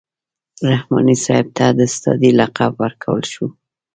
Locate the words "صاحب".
1.25-1.47